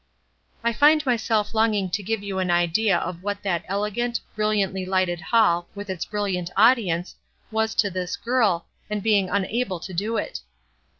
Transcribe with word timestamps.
I 0.63 0.73
find 0.73 1.05
myself 1.05 1.53
longing 1.53 1.91
to 1.91 2.01
give 2.01 2.23
you 2.23 2.39
an 2.39 2.49
idea 2.49 2.97
of 2.97 3.21
what 3.21 3.43
that 3.43 3.63
elegant, 3.67 4.19
brilliantly 4.35 4.83
lighted 4.83 5.21
hall, 5.21 5.67
with 5.75 5.91
its 5.91 6.05
brilliant 6.05 6.49
audience, 6.57 7.13
was 7.51 7.75
to 7.75 7.91
this 7.91 8.15
girl, 8.15 8.65
and 8.89 9.03
being 9.03 9.29
unable 9.29 9.79
to 9.81 9.93
do 9.93 10.17
it. 10.17 10.39